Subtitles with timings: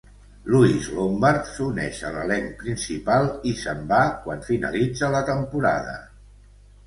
[0.51, 5.95] Louise Lombard s'uneix a l'elenc principal, i se'n va quan finalitza la temporada.